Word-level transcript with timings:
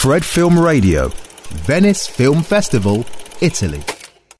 Fred 0.00 0.24
Film 0.24 0.56
Radio, 0.56 1.10
Venice 1.66 2.06
Film 2.06 2.44
Festival, 2.44 3.04
Italy. 3.40 3.97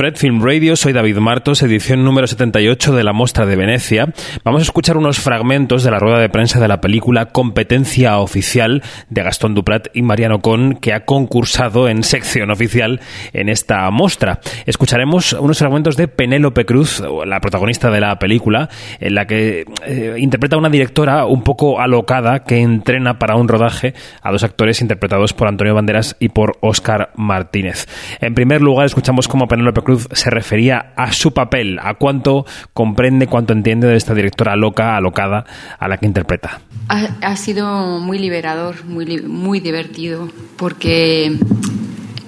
Fred 0.00 0.16
Film 0.16 0.42
Radio, 0.42 0.76
soy 0.76 0.94
David 0.94 1.18
Martos, 1.18 1.62
edición 1.62 2.04
número 2.04 2.26
78 2.26 2.94
de 2.94 3.04
la 3.04 3.12
Mostra 3.12 3.44
de 3.44 3.54
Venecia. 3.54 4.14
Vamos 4.44 4.60
a 4.60 4.62
escuchar 4.62 4.96
unos 4.96 5.18
fragmentos 5.18 5.84
de 5.84 5.90
la 5.90 5.98
rueda 5.98 6.18
de 6.18 6.30
prensa 6.30 6.58
de 6.58 6.68
la 6.68 6.80
película 6.80 7.26
Competencia 7.26 8.18
Oficial 8.18 8.82
de 9.10 9.22
Gastón 9.22 9.54
Duprat 9.54 9.88
y 9.92 10.00
Mariano 10.00 10.40
Con, 10.40 10.76
que 10.76 10.94
ha 10.94 11.04
concursado 11.04 11.86
en 11.86 12.02
sección 12.02 12.50
oficial 12.50 13.02
en 13.34 13.50
esta 13.50 13.90
mostra. 13.90 14.40
Escucharemos 14.64 15.34
unos 15.34 15.58
fragmentos 15.58 15.98
de 15.98 16.08
Penélope 16.08 16.64
Cruz, 16.64 17.02
la 17.26 17.40
protagonista 17.40 17.90
de 17.90 18.00
la 18.00 18.18
película, 18.18 18.70
en 19.00 19.14
la 19.14 19.26
que 19.26 19.66
eh, 19.84 20.14
interpreta 20.16 20.56
a 20.56 20.60
una 20.60 20.70
directora 20.70 21.26
un 21.26 21.42
poco 21.42 21.78
alocada 21.78 22.44
que 22.44 22.62
entrena 22.62 23.18
para 23.18 23.36
un 23.36 23.48
rodaje 23.48 23.92
a 24.22 24.32
dos 24.32 24.44
actores 24.44 24.80
interpretados 24.80 25.34
por 25.34 25.46
Antonio 25.46 25.74
Banderas 25.74 26.16
y 26.18 26.30
por 26.30 26.56
Óscar 26.62 27.10
Martínez. 27.16 27.86
En 28.22 28.34
primer 28.34 28.62
lugar, 28.62 28.86
escuchamos 28.86 29.28
cómo 29.28 29.46
Penélope 29.46 29.82
Cruz 29.82 29.89
se 29.98 30.30
refería 30.30 30.92
a 30.96 31.12
su 31.12 31.32
papel, 31.32 31.78
a 31.82 31.94
cuánto 31.94 32.46
comprende, 32.72 33.26
cuánto 33.26 33.52
entiende 33.52 33.88
de 33.88 33.96
esta 33.96 34.14
directora 34.14 34.56
loca, 34.56 34.96
alocada, 34.96 35.44
a 35.78 35.88
la 35.88 35.98
que 35.98 36.06
interpreta. 36.06 36.60
Ha, 36.88 37.36
sido 37.36 37.98
muy 38.00 38.18
liberador, 38.18 38.84
muy, 38.84 39.22
muy 39.22 39.60
divertido, 39.60 40.28
porque 40.56 41.38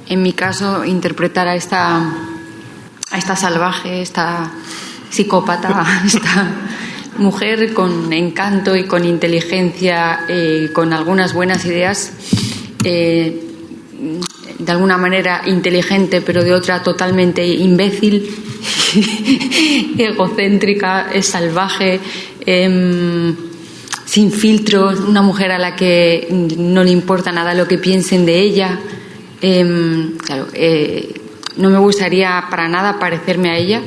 en 0.08 0.22
mi 0.22 0.32
caso 0.32 0.84
interpretar 0.84 1.48
a 1.48 1.54
esta, 1.54 1.98
a 3.10 3.18
esta 3.18 3.36
salvaje, 3.36 4.02
esta 4.02 4.52
psicópata, 5.10 6.02
esta 6.06 6.48
mujer 7.18 7.74
con 7.74 8.12
encanto 8.12 8.76
y 8.76 8.84
con 8.84 9.04
inteligencia, 9.04 10.20
eh, 10.28 10.70
con 10.72 10.92
algunas 10.92 11.34
buenas 11.34 11.64
ideas, 11.64 12.12
eh, 12.84 13.51
de 14.58 14.72
alguna 14.72 14.96
manera 14.96 15.42
inteligente, 15.46 16.20
pero 16.20 16.42
de 16.42 16.52
otra 16.52 16.82
totalmente 16.82 17.46
imbécil, 17.46 18.28
egocéntrica, 19.98 21.08
salvaje, 21.22 22.00
em, 22.44 23.34
sin 24.04 24.30
filtros, 24.32 25.00
una 25.00 25.22
mujer 25.22 25.52
a 25.52 25.58
la 25.58 25.76
que 25.76 26.28
no 26.30 26.84
le 26.84 26.90
importa 26.90 27.32
nada 27.32 27.54
lo 27.54 27.68
que 27.68 27.78
piensen 27.78 28.26
de 28.26 28.40
ella. 28.40 28.80
Em, 29.40 30.16
claro, 30.18 30.48
eh, 30.54 31.14
no 31.56 31.70
me 31.70 31.78
gustaría 31.78 32.44
para 32.50 32.68
nada 32.68 32.98
parecerme 32.98 33.50
a 33.50 33.58
ella. 33.58 33.82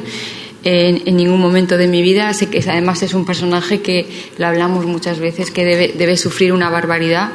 En, 0.64 1.16
ningún 1.16 1.40
momento 1.40 1.78
de 1.78 1.88
mi 1.88 2.02
vida. 2.02 2.34
Sé 2.34 2.50
que 2.50 2.58
además 2.68 3.04
es 3.04 3.14
un 3.14 3.24
personaje 3.24 3.82
que 3.82 4.08
lo 4.40 4.48
hablamos 4.48 4.88
muchas 4.88 5.20
veces, 5.20 5.52
que 5.52 5.64
debe 5.64 6.18
sufrir 6.18 6.54
una 6.54 6.72
barbaridad 6.72 7.30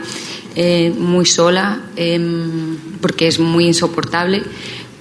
eh, 0.55 0.93
muy 0.97 1.27
sola, 1.27 1.83
em, 1.97 2.77
porque 3.01 3.27
es 3.29 3.39
muy 3.39 3.67
insoportable, 3.67 4.43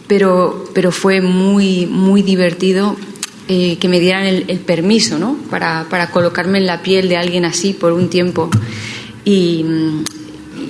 pero, 0.07 0.65
pero 0.73 0.91
fue 0.91 1.21
muy, 1.21 1.85
muy 1.85 2.21
divertido 2.21 2.95
eh, 3.47 3.77
que 3.79 3.87
me 3.87 3.99
dieran 3.99 4.25
el, 4.25 4.59
permiso 4.59 5.17
¿no? 5.17 5.37
para, 5.49 5.87
para, 5.89 6.11
colocarme 6.11 6.59
en 6.59 6.65
la 6.65 6.81
piel 6.81 7.09
de 7.09 7.17
alguien 7.17 7.45
así 7.45 7.73
por 7.73 7.93
un 7.93 8.09
tiempo. 8.09 8.49
Y, 9.25 9.65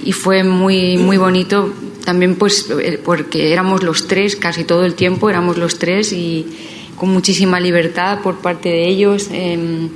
y 0.06 0.12
fue 0.12 0.44
muy, 0.44 0.98
muy 0.98 1.18
bonito 1.18 1.74
también 2.10 2.36
pues 2.36 2.68
eh, 2.82 3.00
porque 3.04 3.52
éramos 3.54 3.84
los 3.84 4.08
tres 4.08 4.36
casi 4.36 4.64
todo 4.64 4.84
el 4.84 4.96
tiempo 4.96 5.30
éramos 5.30 5.58
los 5.58 5.78
tres 5.78 6.12
y 6.12 6.46
con 6.96 7.10
muchísima 7.10 7.60
libertad 7.60 8.22
por 8.24 8.38
parte 8.40 8.70
de 8.70 8.88
ellos 8.88 9.30
em, 9.32 9.90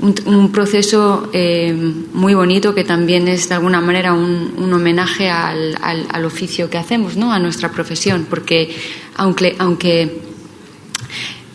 un, 0.00 0.52
proceso 0.52 1.30
eh, 1.32 1.74
muy 2.12 2.34
bonito 2.34 2.74
que 2.74 2.84
también 2.84 3.28
es 3.28 3.48
de 3.48 3.54
alguna 3.54 3.80
manera 3.80 4.12
un, 4.12 4.54
un 4.58 4.72
homenaje 4.72 5.30
al, 5.30 5.76
al, 5.80 6.06
al, 6.10 6.24
oficio 6.24 6.68
que 6.68 6.78
hacemos, 6.78 7.16
¿no? 7.16 7.32
a 7.32 7.38
nuestra 7.38 7.70
profesión, 7.70 8.26
porque 8.28 8.74
aunque, 9.16 9.56
aunque 9.58 10.25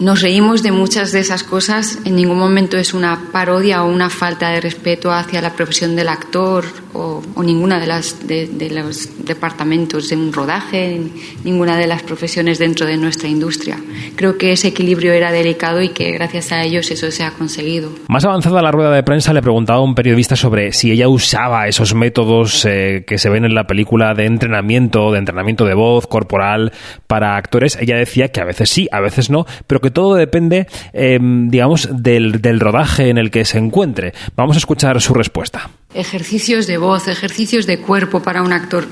nos 0.02 0.22
reímos 0.22 0.64
de 0.64 0.72
muchas 0.72 1.12
de 1.12 1.20
esas 1.20 1.44
cosas, 1.44 2.00
en 2.06 2.16
ningún 2.16 2.40
momento 2.40 2.76
es 2.76 2.96
una 2.96 3.28
parodia 3.32 3.84
o 3.84 3.88
una 3.88 4.10
falta 4.10 4.50
de 4.50 4.60
respeto 4.60 5.14
hacia 5.14 5.42
la 5.42 5.54
profesión 5.54 5.96
del 5.96 6.10
actor 6.10 6.66
o, 6.94 7.22
ninguna 7.44 7.80
de, 7.80 7.88
las, 7.88 8.28
de, 8.28 8.70
los 8.72 9.26
departamentos 9.26 10.10
de 10.10 10.16
un 10.16 10.34
rodaje, 10.34 11.00
ninguna 11.44 11.78
de 11.78 11.88
las 11.88 12.02
profesiones 12.02 12.58
dentro 12.58 12.86
de 12.88 12.98
nuestra 12.98 13.30
industria. 13.30 13.78
Creo 14.16 14.38
que 14.38 14.52
ese 14.52 14.70
equilibrio 14.70 15.14
era 15.14 15.32
delicado 15.32 15.82
y 15.82 15.90
que 15.90 16.12
gracias 16.12 16.52
a 16.52 16.64
ellos 16.64 16.90
eso 16.90 17.12
se 17.12 17.24
ha 17.24 17.32
conseguido. 17.32 17.92
Más 18.08 18.26
avanzada 18.26 18.62
la 18.62 18.72
rueda 18.72 18.92
de 18.92 19.04
prensa 19.04 19.34
le 19.34 19.42
preguntaba 19.42 19.80
a 19.80 19.84
un 19.84 19.96
periodista 19.96 20.36
sobre 20.36 20.74
si 20.74 20.92
ella 20.92 21.08
usaba 21.08 21.68
esos 21.68 21.94
métodos 21.94 22.66
eh, 22.66 23.04
que 23.06 23.20
se 23.20 23.30
ven 23.30 23.46
en 23.46 23.54
la 23.54 23.68
película 23.68 24.16
de 24.16 24.26
entrenamiento, 24.26 25.12
de 25.12 25.20
entrenamiento 25.20 25.66
de 25.66 25.76
voz, 25.76 26.08
corporal, 26.08 26.74
para 27.06 27.38
actores. 27.38 27.78
Ella 27.80 27.98
decía 27.98 28.30
que 28.30 28.42
a 28.42 28.46
veces 28.46 28.70
sí, 28.70 28.88
a 28.92 29.00
veces 29.00 29.30
no, 29.30 29.46
pero 29.68 29.80
que 29.80 29.91
todo 29.92 30.16
depende, 30.16 30.68
em, 30.94 31.50
digamos, 31.50 31.90
del, 31.92 32.42
del 32.42 32.60
rodaje 32.60 33.10
en 33.10 33.18
el 33.18 33.32
que 33.32 33.46
se 33.46 33.58
encuentre. 33.58 34.14
Vamos 34.36 34.56
a 34.58 34.60
escuchar 34.60 35.00
su 35.02 35.14
respuesta. 35.14 35.70
Ejercicios 35.94 36.68
de 36.68 36.78
voz, 36.78 37.08
ejercicios 37.08 37.68
de 37.68 37.80
cuerpo 37.80 38.22
para 38.22 38.42
un 38.42 38.54
actor. 38.54 38.88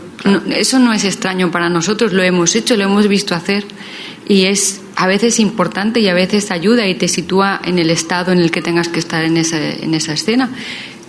eso 0.55 0.79
no 0.79 0.93
es 0.93 1.05
extraño 1.05 1.51
para 1.51 1.69
nosotros, 1.69 2.13
lo 2.13 2.23
hemos 2.23 2.55
hecho, 2.55 2.75
lo 2.75 2.83
hemos 2.83 3.07
visto 3.07 3.35
hacer 3.35 3.63
y 4.27 4.45
es 4.45 4.81
a 4.95 5.07
veces 5.07 5.39
importante 5.39 6.01
y 6.01 6.09
a 6.09 6.13
veces 6.13 6.51
ayuda 6.51 6.85
y 6.87 6.95
te 6.95 7.07
sitúa 7.07 7.61
en 7.63 7.79
el 7.79 7.89
estado 7.89 8.31
en 8.31 8.39
el 8.39 8.51
que 8.51 8.61
tengas 8.61 8.89
que 8.89 8.99
estar 8.99 9.23
en 9.23 9.37
esa, 9.37 9.57
en 9.57 9.93
esa 9.93 10.13
escena. 10.13 10.49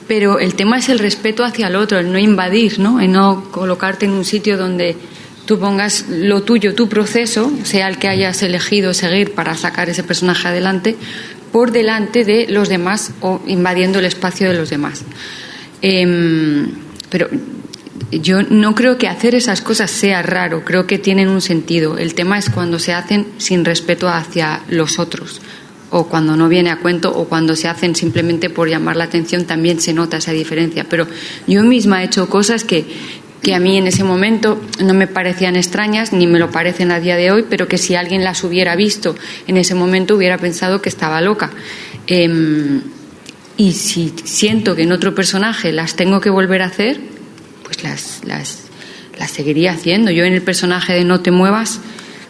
Pero 0.07 0.39
el 0.39 0.55
tema 0.55 0.79
es 0.79 0.89
el 0.89 0.99
respeto 0.99 1.45
hacia 1.45 1.69
el 1.69 1.77
otro, 1.77 1.99
el 1.99 2.11
no 2.11 2.19
invadir, 2.19 2.79
¿no? 2.79 3.01
El 3.01 3.13
no 3.13 3.51
colocarte 3.51 4.07
en 4.07 4.13
un 4.13 4.25
sitio 4.25 4.57
donde 4.57 4.97
tú 5.51 5.59
pongas 5.59 6.05
lo 6.09 6.45
tuyo, 6.45 6.77
tu 6.77 6.89
proceso, 6.89 7.51
sea 7.65 7.89
el 7.89 7.99
que 7.99 8.07
hayas 8.07 8.41
elegido 8.45 8.95
seguir 8.95 9.35
para 9.35 9.57
sacar 9.57 9.91
ese 9.91 10.05
personaje 10.05 10.47
adelante, 10.47 10.95
por 11.51 11.73
delante 11.73 12.25
de 12.25 12.47
los 12.49 12.69
demás 12.69 13.11
o 13.21 13.43
invadiendo 13.49 13.99
el 13.99 14.05
espacio 14.05 14.49
de 14.49 14.55
los 14.55 14.71
demás. 14.71 15.03
Em, 15.83 16.69
pero 17.09 17.27
yo 18.13 18.45
no 18.45 18.77
creo 18.77 18.97
que 18.97 19.09
hacer 19.09 19.35
esas 19.35 19.61
cosas 19.61 19.91
sea 19.91 20.23
raro, 20.23 20.65
creo 20.65 20.87
que 20.87 20.99
tienen 20.99 21.29
un 21.29 21.41
sentido. 21.41 21.99
El 21.99 22.15
tema 22.15 22.39
es 22.39 22.49
cuando 22.49 22.79
se 22.79 22.93
hacen 22.93 23.27
sin 23.39 23.65
respeto 23.65 24.09
hacia 24.09 24.63
los 24.69 25.01
otros, 25.01 25.41
o 25.91 26.07
cuando 26.07 26.37
no 26.37 26.49
viene 26.49 26.71
a 26.71 26.79
cuento, 26.79 27.13
o 27.13 27.29
cuando 27.29 27.57
se 27.57 27.67
hacen 27.67 27.97
simplemente 27.97 28.51
por 28.51 28.69
llamar 28.69 28.95
la 28.95 29.05
atención, 29.05 29.47
también 29.47 29.81
se 29.81 29.93
nota 29.95 30.19
esa 30.19 30.31
diferencia. 30.31 30.87
Pero 30.89 31.09
yo 31.49 31.65
misma 31.65 32.03
he 32.03 32.07
hecho 32.07 32.29
cosas 32.29 32.63
que, 32.63 32.85
que 33.43 33.55
a 33.55 33.59
mí 33.59 33.79
en 33.79 33.87
ese 33.87 34.05
momento 34.05 34.61
no 34.85 34.95
me 34.95 35.07
parecían 35.07 35.57
extrañas, 35.57 36.13
ni 36.13 36.27
me 36.27 36.39
lo 36.39 36.51
parecen 36.51 36.91
a 36.91 37.01
día 37.01 37.17
de 37.17 37.31
hoy, 37.31 37.47
pero 37.49 37.69
que 37.69 37.79
si 37.79 37.95
alguien 37.95 38.23
las 38.23 38.45
hubiera 38.45 38.77
visto 38.77 39.17
en 39.47 39.57
ese 39.57 39.75
momento 39.75 40.17
hubiera 40.17 40.39
pensado 40.39 40.83
que 40.83 40.89
estaba 40.89 41.21
loca. 41.21 41.51
Em, 42.07 42.83
y 43.57 43.73
si 43.73 44.13
siento 44.25 44.75
que 44.77 44.83
en 44.83 44.93
otro 44.93 45.15
personaje 45.15 45.73
las 45.73 45.97
tengo 45.97 46.21
que 46.21 46.31
volver 46.31 46.63
a 46.63 46.67
hacer, 46.67 47.01
pues 47.65 47.83
las, 47.83 48.21
las, 48.25 48.65
las 49.19 49.31
seguiría 49.31 49.73
haciendo. 49.73 50.11
Yo 50.11 50.25
en 50.25 50.35
el 50.35 50.43
personaje 50.43 50.93
de 50.93 51.05
No 51.05 51.21
te 51.21 51.31
muevas, 51.31 51.81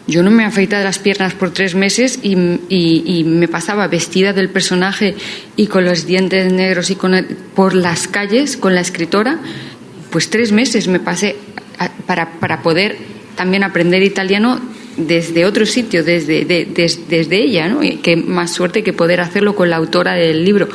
yo 0.07 0.23
no 0.23 0.31
me 0.31 0.43
afeitaba 0.43 0.83
las 0.83 0.99
piernas 0.99 1.33
por 1.33 1.51
tres 1.51 1.75
meses 1.75 2.19
y, 2.21 2.35
y, 2.69 3.23
me 3.23 3.47
pasaba 3.47 3.87
vestida 3.87 4.33
del 4.33 4.49
personaje 4.49 5.15
y 5.55 5.67
con 5.67 5.85
los 5.85 6.05
dientes 6.05 6.51
negros 6.51 6.89
y 6.89 6.95
con 6.95 7.13
por 7.55 7.75
las 7.75 8.07
calles 8.07 8.57
con 8.57 8.73
la 8.75 8.81
escritora 8.81 9.39
pues 10.11 10.29
tres 10.29 10.51
meses 10.51 10.87
me 10.87 10.99
pasé 10.99 11.35
para, 12.05 12.33
para 12.39 12.61
poder 12.61 12.97
también 13.35 13.63
aprender 13.63 14.03
italiano 14.03 14.59
desde 14.97 15.45
otro 15.45 15.65
sitio, 15.65 16.03
desde, 16.03 16.45
desde 16.45 17.43
ella, 17.43 17.67
¿no? 17.67 17.83
Y 17.83 17.97
qué 17.97 18.15
más 18.15 18.51
suerte 18.51 18.83
que 18.83 18.93
poder 18.93 19.21
hacerlo 19.21 19.55
con 19.55 19.69
la 19.69 19.77
autora 19.77 20.13
del 20.13 20.43
libro. 20.43 20.67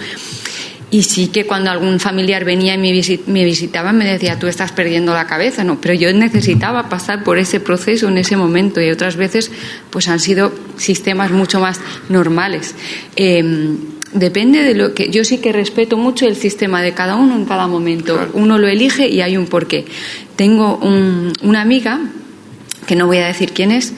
Y 0.90 1.02
sí 1.02 1.28
que 1.28 1.46
cuando 1.46 1.70
algún 1.70 1.98
familiar 1.98 2.44
venía 2.44 2.74
y 2.74 2.78
me, 2.78 3.44
visitaba 3.44 3.92
me 3.92 4.04
decía, 4.04 4.38
tú 4.38 4.46
estás 4.46 4.70
perdiendo 4.72 5.12
la 5.14 5.26
cabeza, 5.26 5.64
¿no? 5.64 5.80
Pero 5.80 5.94
yo 5.94 6.12
necesitaba 6.12 6.88
pasar 6.88 7.24
por 7.24 7.38
ese 7.38 7.58
proceso 7.58 8.08
en 8.08 8.18
ese 8.18 8.36
momento 8.36 8.80
y 8.80 8.90
otras 8.90 9.16
veces 9.16 9.50
pues 9.90 10.08
han 10.08 10.20
sido 10.20 10.52
sistemas 10.76 11.32
mucho 11.32 11.60
más 11.60 11.80
normales. 12.08 12.74
Em, 13.16 13.95
depende 14.12 14.62
de 14.62 14.74
lo 14.74 14.94
que 14.94 15.10
yo 15.10 15.24
sí 15.24 15.38
que 15.38 15.52
respeto 15.52 15.96
mucho 15.96 16.26
el 16.26 16.36
sistema 16.36 16.82
de 16.82 16.92
cada 16.92 17.16
uno 17.16 17.36
en 17.36 17.44
cada 17.44 17.66
momento. 17.66 18.28
Uno 18.34 18.58
lo 18.58 18.68
elige 18.68 19.08
y 19.08 19.20
hay 19.20 19.36
un 19.36 19.46
porqué. 19.46 19.84
Tengo 20.36 20.78
una 21.42 21.60
amiga 21.60 22.00
que 22.86 22.96
no 22.96 23.06
voy 23.06 23.18
a 23.18 23.26
decir 23.26 23.52
quién 23.52 23.72
es, 23.72 23.92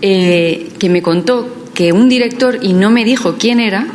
eh, 0.00 0.70
que 0.78 0.88
me 0.88 1.02
contó 1.02 1.68
que 1.74 1.92
un 1.92 2.08
director 2.08 2.58
y 2.60 2.72
no 2.72 2.90
me 2.90 3.04
dijo 3.04 3.36
quién 3.38 3.60
era. 3.60 3.86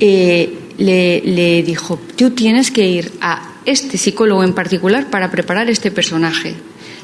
Eh, 0.00 0.54
le, 0.78 1.20
le 1.22 1.62
dijo, 1.64 1.98
tú 2.16 2.30
tienes 2.30 2.70
que 2.70 2.88
ir 2.88 3.12
a 3.20 3.54
este 3.64 3.98
psicólogo 3.98 4.44
en 4.44 4.54
particular 4.54 5.10
para 5.10 5.30
preparar 5.30 5.68
este 5.68 5.90
personaje. 5.90 6.54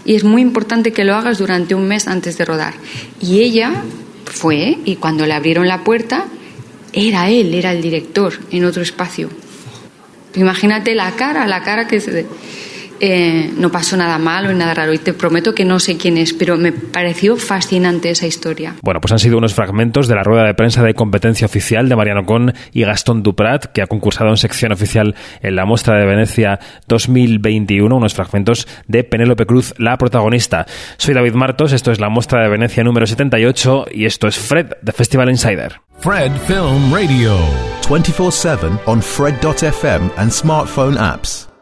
Y 0.05 0.15
es 0.15 0.23
muy 0.23 0.43
importante 0.43 0.93
que 0.93 1.05
lo 1.05 1.15
hagas 1.15 1.39
durante 1.39 1.75
un 1.75 1.89
mes 1.89 2.07
antes 2.07 2.39
de 2.39 2.45
rodar. 2.45 2.75
Y 3.21 3.41
ella 3.41 3.83
fue 4.27 4.79
y 4.85 4.97
cuando 4.97 5.27
le 5.27 5.33
abrieron 5.33 5.67
la 5.67 5.83
puerta 5.83 6.27
era 6.95 7.29
él, 7.29 7.55
era 7.55 7.73
el 7.73 7.83
director 7.83 8.33
en 8.51 8.65
otro 8.65 8.83
espacio. 8.83 9.29
Imagínate 10.35 10.95
la 10.95 11.13
cara, 11.13 11.47
la 11.47 11.63
cara 11.63 11.87
que 11.87 12.01
se... 12.01 12.27
eh, 13.01 13.53
no 13.57 13.71
pasó 13.71 13.97
nada 13.97 14.19
malo 14.19 14.53
y 14.53 14.55
nada 14.55 14.75
raro. 14.75 14.93
Y 14.93 14.99
te 14.99 15.13
prometo 15.13 15.55
que 15.55 15.65
no 15.65 15.79
sé 15.79 15.97
quién 15.97 16.19
es, 16.19 16.33
pero 16.33 16.57
me 16.57 16.73
pareció 16.73 17.37
fascinante 17.37 18.11
esa 18.11 18.27
historia. 18.27 18.75
Bueno, 18.83 19.01
pues 19.01 19.13
han 19.13 19.19
sido 19.19 19.39
unos 19.39 19.55
fragmentos 19.55 20.09
de 20.09 20.15
la 20.15 20.23
rueda 20.23 20.45
de 20.45 20.55
prensa 20.55 20.83
de 20.83 20.95
competencia 20.95 21.47
oficial 21.47 21.89
de 21.89 21.97
Mariano 21.97 22.25
Con 22.25 22.55
y 22.73 22.83
Gastón 22.85 23.23
Duprat, 23.23 23.67
que 23.67 23.83
ha 23.83 23.87
concursado 23.87 24.31
en 24.31 24.37
sección 24.37 24.73
oficial 24.73 25.15
en 25.43 25.57
la 25.57 25.65
muestra 25.65 25.99
de 25.99 26.07
Venecia 26.07 26.61
2021, 26.89 27.95
unos 27.95 28.15
fragmentos 28.15 28.69
de 28.87 29.05
Penélope 29.05 29.47
Cruz, 29.47 29.75
la 29.79 29.99
protagonista. 29.99 30.67
Soy 30.97 31.15
David 31.15 31.35
Martos, 31.35 31.73
esto 31.73 31.93
es 31.93 32.01
la 32.01 32.09
muestra 32.09 32.43
de 32.43 32.49
Venecia 32.49 32.85
número 32.85 33.07
78 33.07 33.87
y 33.93 34.07
esto 34.07 34.29
es 34.29 34.39
Fred, 34.39 34.73
de 34.83 34.93
Festival 34.93 35.31
Insider. 35.31 35.81
Fred 36.01 36.33
Film 36.47 36.93
Radio. 36.93 37.37
24-7 37.89 38.81
on 38.87 39.01
Fred.fm 39.01 40.11
and 40.17 40.33
smartphone 40.33 40.97
apps. 40.97 41.54